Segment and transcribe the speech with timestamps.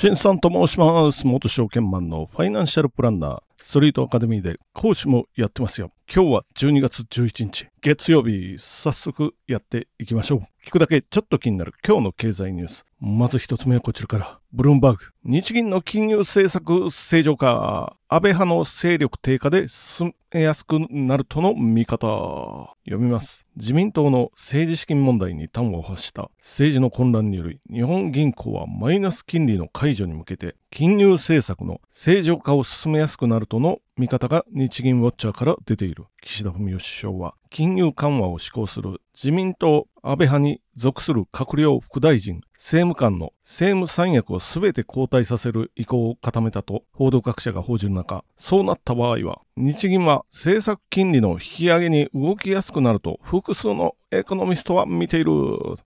[0.00, 1.26] 新さんと申します。
[1.26, 5.92] 元証券マンのファイナンシャルプランナー、ストリートアカデミーで講師もやってますよ。
[6.10, 10.40] 今日は12月11日、月曜日、早速やっていきましょう。
[10.66, 12.86] 聞くだけちょっと気になる今日の経済ニュース。
[12.98, 14.39] まず一つ目はこちらから。
[14.52, 15.04] ブルームバーグ。
[15.22, 17.96] 日銀の金融政策正常化。
[18.08, 22.74] 安倍派の勢力低下で進めやすくなるとの見方。
[22.84, 23.46] 読みます。
[23.54, 36.06] 自民党の政治資金問題に端を発した政治の混乱により、日本銀行はマイナス金利の解除に向けて、金融政策の正常化を進めやすくなるとの見方が日銀ウォッチャーから出ている。
[36.22, 55.26] 岸田文雄首相は、金融緩和を施行する自民党安倍派に属する閣僚副大臣、政務官の政務三役を全て交代させる意向を固めたと報道各社が報じる中、そうなった場合は、日銀は政策金利の引き上げに動きやすくなると複数のエコノミストは見ている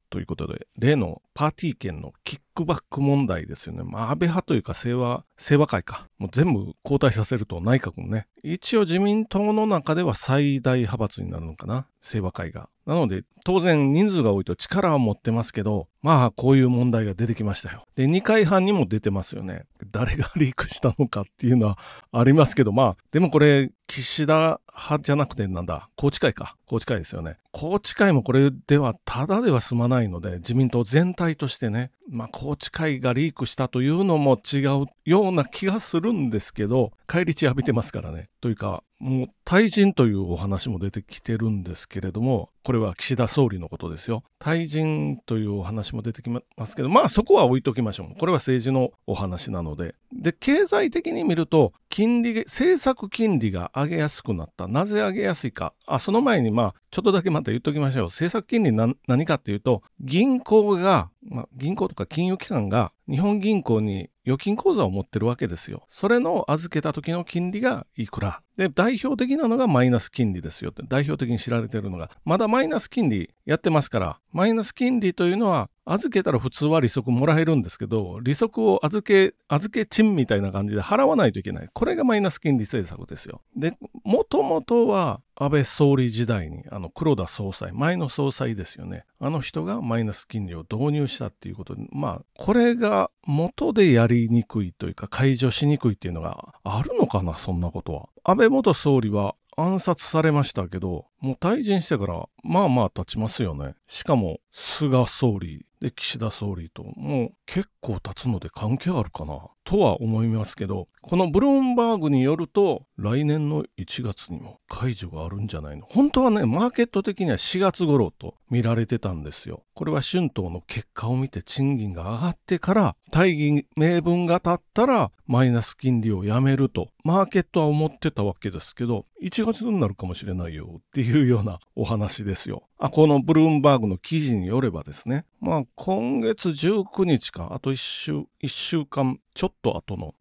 [0.09, 3.83] ということで、例のパーティー券のキックバック問題ですよね。
[3.85, 6.09] まあ、安倍派というか清和、清和会か。
[6.19, 8.27] もう全部交代させると内閣のね。
[8.43, 11.87] 一応自民党の中では最大派閥になるのかな。
[12.01, 12.71] 清和会が。
[12.87, 17.87] なので、当然人数が多いと力は持ってますけど、まあ、こういう問題が出てきましたよ。
[17.97, 19.65] で、二回半にも出てますよね。
[19.91, 21.79] 誰がリークしたのかっていうのは
[22.13, 26.57] ありますけど、まあ、でもこれ、岸田派じゃなくてなんだ、宏池会か。
[26.67, 27.37] 宏池会ですよね。
[27.53, 38.29] 宏池会もこれではただでは済まないので、自民党全体としてね、まあ、宏池会がリークしたというのも違うような気がするんですけど、返り血浴びてますからね。
[38.41, 44.23] というか、もう退陣というお話も出てきてるんですけれども、これは岸田総理のことですよ。
[44.41, 48.19] 退陣というお話も出てきますけど、まあそこは置いときましょう。
[48.19, 49.95] これは政治のお話なので。
[50.13, 54.69] で、経済的に見ると、金利、政策金利が上げやすくなった。
[54.69, 55.75] なぜ上げやすいか。
[55.87, 58.05] あ、その前にまあ、ちょっとだけまた言っときましょう。
[58.07, 65.85] 政策金利な何かっていうと、銀行が、まあ、銀行とか金融機関が日本銀行に預金口座を持ってるわけですよ。
[65.89, 68.41] それの預けた時の金利がいくら。
[68.57, 81.69] で、代表的なのがマイナス金利ですよって、代表的に知られてるのが、まだマイナス金利やってますから、マイナス金利というのは、預けたら普通は利息もらえるんですけど、利息を預け、預け賃みたいな感じで払わないといけない。
[81.73, 83.43] これがマイナス金利政策ですよ。
[83.55, 89.05] で、もともとは安倍総理時代に、あの黒田総裁、前の総裁ですよね。
[89.25, 98.11] あの人がマイナス金利を導入したっていうことに、まあ、これが元でやりにくいというか、解除しにくいっていうのがあるのかな、そんなことは。
[98.23, 103.77] 安倍元総理は暗殺されましたけど、もう退陣してから、まあまあ経ちますよね。
[103.87, 119.65] しかも、菅総理で岸田総理と、もう結構経つので関係あるかな、とは思いますけど、このブルームバーグによると、来年の1月にも解除があるんじゃないの本当はね、マーケット的には4月頃と見られてたんですよ。
[119.75, 132.63] これは春闘の結果を見て賃金が上がってから、大義名分が立ったら、マイナス金利をやめると、マーケットは思ってたわけですけど、1月になるかもしれないよっていうようなお話ですよ。
[132.79, 138.13] あ、このブルームバーグの記事によればですね、まあ今月19日か、あと1週、
[138.43, 140.15] 1週間ちょっと後の、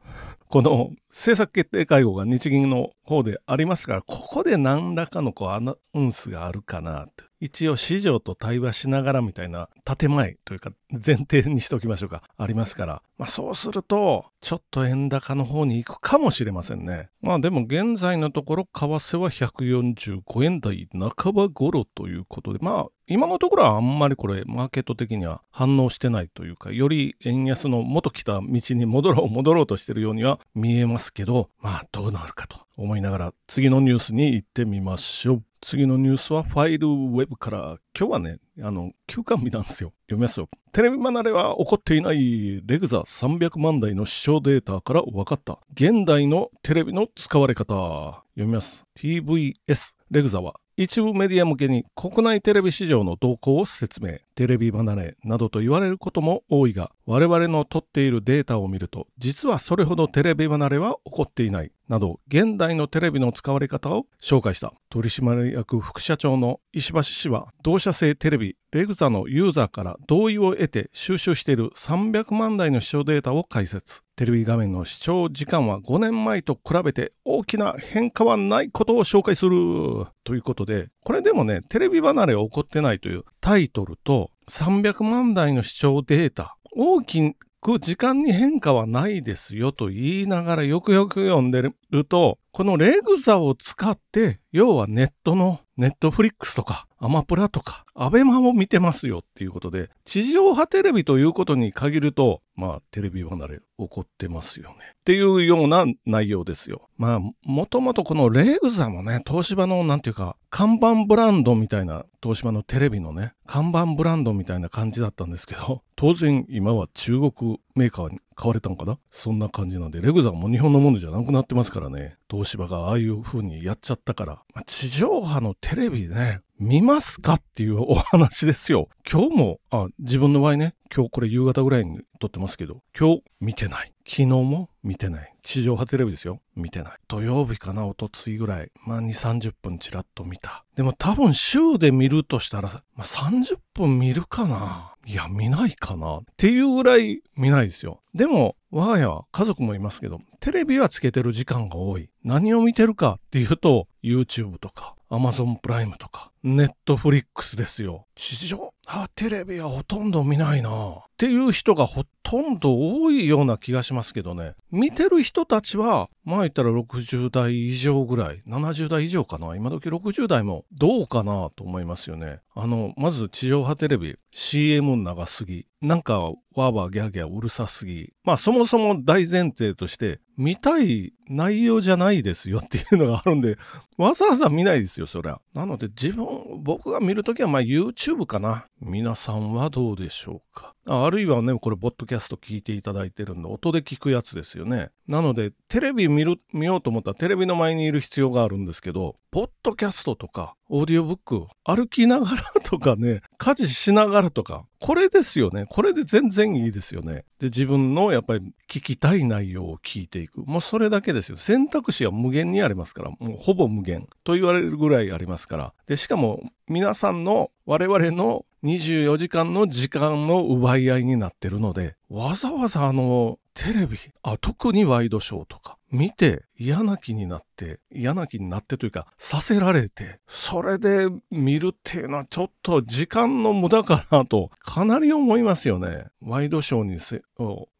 [0.49, 7.25] この政策決定会合が日銀の方でありますから、ここで何らかのこうアナウンスがあるかなと。
[7.39, 12.23] 一応市場と対話しながらみたいな建前というか前提にしておきましょうか。
[12.37, 13.01] ありますから。
[13.17, 17.09] まあそうすると、ちょっと円高の方に行くかもしれませんね。
[17.21, 35.43] まあでも現在のところ為替は145円台半ば頃ということで、まあ今のところはあんまりこれマーケット的には反応してないというか、より円安の元来た道に戻ろう戻ろうとしてるようには見えますけど、まあどうなるかと思いながら次のニュースに行ってみましょう。
[35.63, 39.93] 次のニュースはファイルウェブから、今日はね、あの、休館日なんですよ。
[40.07, 40.49] 読みますよ。
[40.73, 45.59] テレビ離れは起こっていないレグザ300万台の視聴データから分かった。
[45.73, 48.23] 現代のテレビの使われ方。
[48.35, 48.83] 読みます。
[48.97, 54.17] TVS レグザは一部メディア向けに国内テレビ市場の動向を説明。
[54.35, 61.71] テレビ離れなどと言われることも多いが、我々の取っているデータを見ると、実はそれほどテレビ離れは起こっていない。
[61.89, 64.73] など、現代のテレビの使われ方を紹介した。
[64.89, 74.01] 取締役副社長の石橋氏は、同社製テレビ、レグザのユーザーから同意を得て収集している300万台の視聴データを解説。
[74.15, 80.05] テレビ画面の視聴時間は5年前と比べて大きな変化はないことを紹介する。
[80.23, 104.75] ということで、これでもね、テレビ離れは起こってないというタイトルと300万台の視聴データ、大きく時間に変化はないですよと言いながらよくよく読んでると、このレグザを使って、要はネットのネットフリックスとか、アマプラとか、アベマを見てますよっていうことで、地上波テレビということに限ると、まあ、テレビ離れ起こってますよね。
[104.93, 106.89] っていうような内容ですよ。
[106.97, 118.99] まあ、もともとこのレグザもね、東芝のなんていうか、看板ブランドみたいな、東芝のテレビのね、看板ブランドみたいな感じだったんですけど、当然今は中国メーカーに買われたんかな？
[119.09, 128.89] そんな感じなんで、レグザも日本のものじゃなくなってますからね、東芝がああいう風にやっちゃったから、まあ、地上波のテレビね、見ますかっていうお話ですよ。
[129.09, 133.93] 今日も、あ、自分の場合ね、今日これ夕方ぐらいに撮ってますけど、今日見てない。
[134.05, 135.33] 昨日も見てない。
[135.41, 136.41] 地上波テレビですよ。
[136.57, 136.93] 見てない。
[137.07, 138.71] 土曜日かな、おとついぐらい。
[138.85, 140.65] まあ2、30分ちらっと見た。
[140.75, 148.01] でも多分週で見るとしたら、まあ30分見るかないや、見ないかなっていうぐらい見ないですよ。
[148.13, 152.09] でも、我が家は家族もいますけど、テレビはつけてる時間が多い。
[152.23, 158.05] 何を見てるかっていうと、YouTube とか、Amazon プライムとか、ネットフリックスですよ。
[158.15, 160.69] 地上あ、テレビはほとんど見ないな。
[160.69, 164.55] っていう人がほとんど多いような気がしますけどね。
[164.71, 169.55] 見てる人たちは、まあ言ったら60代以上ぐらい、70代以上かな。
[169.55, 172.39] 今時60代もどうかなと思いますよね。
[172.55, 175.65] あの、まず地上波テレビ、CM 長すぎ。
[175.81, 178.11] なんかわーわーギャーギャーうるさすぎ。
[178.23, 183.57] まあそもそも大前提として、見たい内容じゃないですよっていうのがあるんで、
[183.97, 185.39] わざわざ見ないですよ、そりゃ。
[185.53, 186.25] なので自分、
[186.57, 188.67] 僕が見るときはまあ YouTube かな。
[188.79, 194.89] 皆さんはどうでしょうかああるいはね、これ、ポッドキャスト聞いていただいてるんで、音で聞くやつですよね。
[195.07, 205.67] なので、テレビ見る、見ようと思ったらテレビの前にいる必要があるんですけど、ポッドキャストとか、オーディオブック、歩きながらとかね、家事しながらとか、これですよね。
[205.69, 207.25] これで全然いいですよね。
[207.37, 210.41] で、自分のやっぱり聞きたい内容を聞いていく。
[210.41, 211.37] もうそれだけですよ。
[211.37, 215.73] 選択肢は無限にありますから、もうほぼ無限と言われるぐらいありますから。
[215.85, 236.05] で、しかも皆さんの我々の24時間の時間の奪い合いになってるので、わざわざあの、テレビ、あ、特にワイドショーとか、見て嫌な気になって、嫌な気になってというか、させられて、それで見るっていうのはちょっと時間の無駄かなと、かなり思いますよね。
[236.21, 237.21] ワイドショーにせ、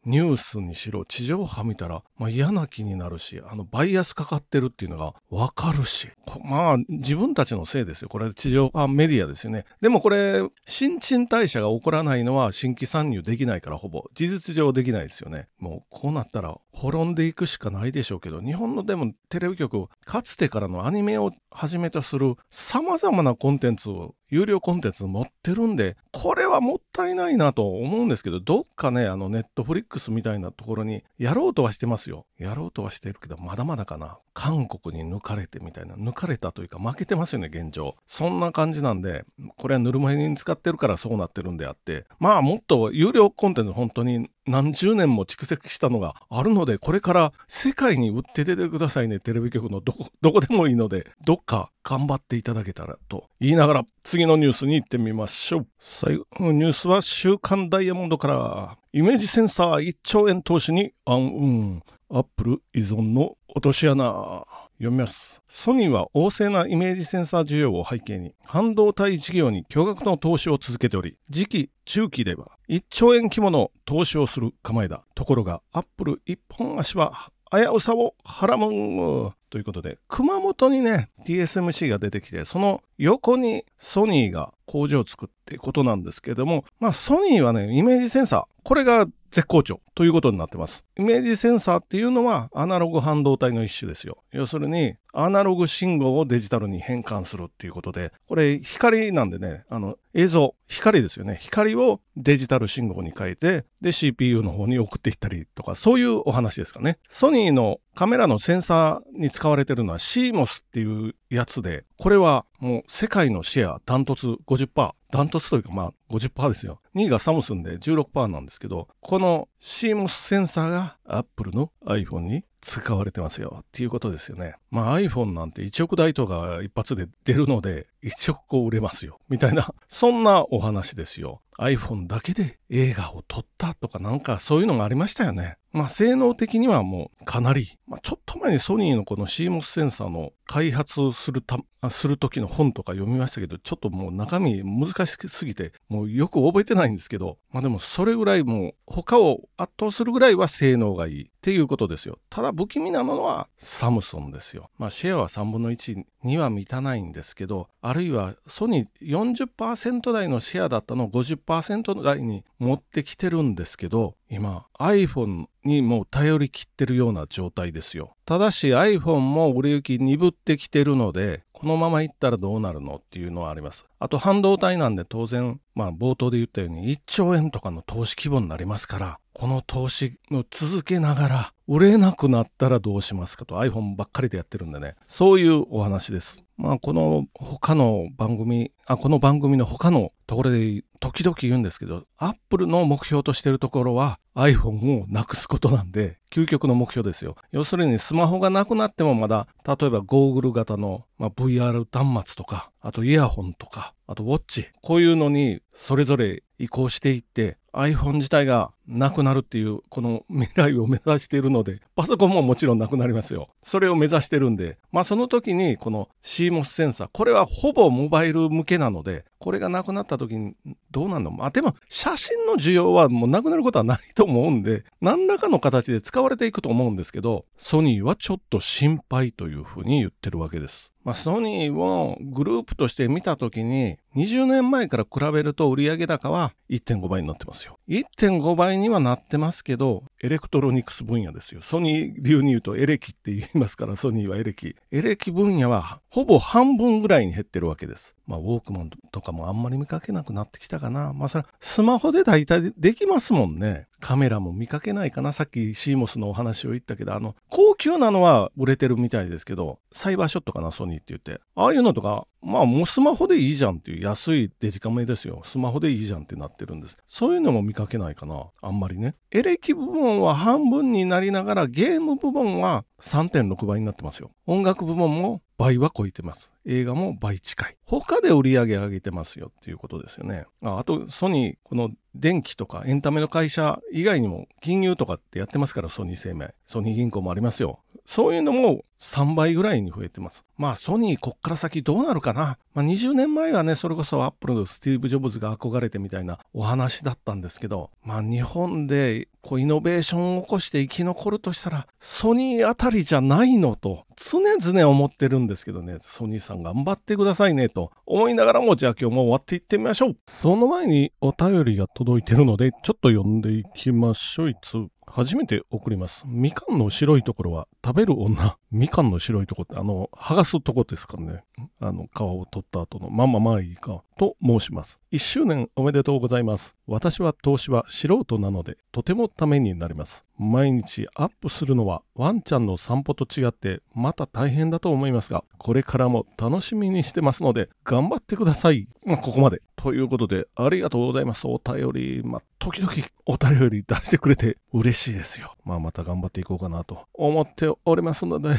[0.04, 6.08] ニュースにしろ、地上波見たら、まあ、嫌な気になるし、あの、バイアスかかってるっていうのがわかるし、
[6.44, 8.08] まあ、自分たちのせいですよ。
[8.08, 9.64] これ、地上波メディアですよね。
[9.80, 14.04] でもこれ、新陳代謝が起こらないのは新規参入できないから、ほぼ。
[14.12, 15.48] 事実上できないですよね。
[15.58, 32.26] もう、こうなったら、滅んでいくしかないでしょうけど、日本のでもテレビ局、かつてからのアニメをはじめとする様々なコンテンツを有料コンテンツ持ってるんで、これはもったいないなと思うんですけど、どっかね、あのネットフリックスみたいなところにやろうとはしてますよ。
[32.38, 34.18] やろうとはしてるけど、まだまだかな。
[34.32, 37.96] 韓国に抜かれてみたいな、抜かれたというか負けてますよね、現状。
[38.06, 39.24] そんな感じなんで、
[39.56, 55.66] これはぬるま湯に使ってるからそうなってるんであって、まあもっと有料コンテンツ本当に何十年も蓄積したのがあるので、これから世界に売って出てくださいね、テレビ局のどこ、どこでもいいので、どっか頑張っていただけたらと言いながら、次のニュースに行ってみましょう。
[55.78, 61.82] 最後のニュースは週刊ダイヤモンドから、イメージセンサー1兆円投資に暗雲。
[62.10, 64.44] アップル依存の落とし穴。
[64.78, 65.40] 読みます。
[65.48, 75.04] ソニーは旺盛なイメージセンサー需要を背景に、半導体事業に巨額の投資を続けており、次期中期では1兆円規模の投資をする構えだ。
[75.14, 90.84] ところが、アップル一本足は危うさをはらむということで、熊本にね、TSMC が出てきて、その横にソニーが工場を作っていことなんですけども、まあソニーはね、イメージセンサー、これが絶好調ということになってます。
[90.96, 94.18] イメージセンサーっていうのはアナログ半導体の一種ですよ。
[94.30, 101.38] 要するにアナログ信号をデジタルに変換するっていうことで、これ光なんでね、あの映像、光ですよね。
[101.40, 106.98] 光をデジタル信号に変えて、で CPU の方に送っていったりとか、そういうお話ですかね。
[107.08, 114.92] ソニーのカメラのセンサーに使われてるのは CMOS っていうやつで、これはもう世界のシェアダントツ50%。
[115.10, 116.80] ダントツというかまあ50%ですよ。
[116.96, 124.56] 2位がサムスンで16%なんですけど、この CMOS センサーが Apple の iPhone に使われてますよっていうことですよね。
[124.70, 129.20] まあ iPhone なんて1億台とか一発で出るので、1億個売れますよ。
[129.28, 131.42] みたいな、そんなお話ですよ。
[131.58, 135.58] iPhone だけで映画を撮ったとかなんかそういうのがありましたよね。
[135.72, 141.58] まあ性能的にはもうかなり、まあ、ちょっと前にソニーのこの CMOS センサーの開発するた、
[141.90, 152.18] する時の本とか読みましたけど、ちょっともう中身難しすぎて、もうよく覚えてないんですけど、まあでもそれぐらいもう他を圧倒するぐらいは性能がいいっていうことですよ。
[152.30, 154.70] ただ不気味なのはサムソンですよ。
[154.78, 168.16] まあシェアは3分の1には満たないんですけど、あるいはソニー40%台のシェアだったのを50%台に持ってきてるんですけど、今 iPhone にもう頼りきってるような状態ですよ。
[168.24, 173.86] ただし iPhone も売れ行き鈍ってきてるので、このままいったらどうなるのっていうのはあります。
[174.00, 186.44] あと半導体なんで当然、まあ冒頭で言ったように1兆円とかの投資規模になりますから、この投資を続けながら売れなくなったらどうしますかと iPhone ばっかりでやってるんでね、そういうお話です。
[186.56, 197.36] まあこの他の番組、あ、この番組の他のところで時々言うんですけど、Apple の目標としてるところは iPhone をなくすことなんで、究極の目標ですよ。
[197.52, 213.48] 要するにスマホがなくなってもまだ、例えばゴーグル型の、まあ、VR 端末とか、あとイヤホンとか、あとウォッチ、こういうのにそれぞれ移行していって iPhone 自体がなくなるっていうこの未来を目指しているのでパソコンももちろんなくなりますよ。
[213.62, 220.54] それを目指してるんでまあその時にこの CMOS センサーこれはほぼモバイル向けなのでこれがなくなった時に
[220.90, 221.30] どうなるの？
[221.30, 230.92] まあでも写真の需要はもうなくなることはないと思うんで何らかの形で使われていくと思うんですけどソニーはちょっと心配というふうに言ってるわけです。
[231.04, 237.78] まあ、ソニーをグループとして見た時に20年前から比べると売上高は1.5倍になってますよ。
[237.90, 241.62] 1.5倍にはなってますけど、エレクトロニクス分野ですよ。
[241.62, 244.76] ソニー流に言うとエレキって言いますから、ソニーはエレキ。
[244.90, 248.16] エレキ分野はほぼ半分ぐらいに減ってるわけです。
[248.26, 251.12] まあ、ウォークマンとかもあんまり見かけなくなってきたかな。
[251.12, 253.86] まあ、それスマホで大体できますもんね。
[254.04, 255.32] カメラも見かけないかな。
[255.32, 261.40] さっき CMOS のお話を言ったけど、あの、高級なのは売れてるみたいですけど、サイバーショットかな、ソニーって言って。
[261.54, 265.40] ああいうのとか、まあもうスマホでいいじゃんっていう安いデジカメですよ。
[265.46, 266.98] スマホでいいじゃんってなってるんです。
[267.08, 268.44] そういうのも見かけないかな。
[268.60, 269.14] あんまりね。
[269.30, 274.32] エレキ部門は半分になりながらゲーム部門は3.6倍になってますよ。
[274.46, 276.52] 音楽部門も倍は超えてます。
[276.66, 277.76] 映画も倍近い。
[277.84, 280.46] 他で売り上げ上げてますよっていうことですよね。
[280.62, 286.54] ああと、ソニー、この電気とかエンタメの会社以外にも金融とかってやってますから、ソニー生命。
[286.66, 287.80] ソニー銀行もありますよ。
[288.06, 290.44] そういうのも3倍ぐらいに増えてます。
[290.58, 292.58] まあソニーこっから先どうなるかな。
[292.74, 310.16] まあ20年前はね、それこそアップルのスティーブ・ジョブズが憧れてみたいなお話だったんですけど、まあ日本でこうイノベーションを起こして生き残るとしたら、ソニーあたりじゃないのと常々思ってるんですけどね、ソニーさん頑張ってくださいねと思いながらも、じゃあ今日も終わっていってみましょう。
[310.26, 314.50] その前にお便りが届いてるので、ちょっと読んでいきましょう。
[314.50, 316.24] いつ初めて送ります。
[316.26, 318.56] みかんの白いところは食べる女。
[318.74, 321.44] みかんの白いとこって、あの、剥がすとこですかね。
[321.80, 324.02] あの、皮を取った後の、まあまあまあいいか。
[324.16, 325.00] と申します。
[325.12, 326.76] 1周年おめでとうございます。
[326.86, 330.24] 私は投資は素人なので、とてもためになります。
[330.36, 338.88] 毎日アップするのはワンちゃんの散歩と違ってまた大変だと思いますが、これからも楽しみにしてますので、頑張ってください。
[339.04, 339.62] まあ、ここまで。
[339.76, 341.46] ということで、ありがとうございます。
[341.46, 342.92] お便り、まあ、時々
[343.26, 345.54] お便り出してくれて嬉しいですよ。
[345.64, 348.54] まあ、また頑張っていこうかなと思っておりますので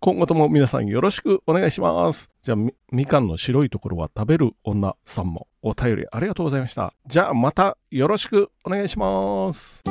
[0.00, 2.30] 今後とも皆さんよろしくお願いします。
[2.42, 6.94] じゃあみ、みかんの白いところは食べる女さんもお便りありがとうございました。
[7.06, 9.82] じゃあまたよろしくお願いします。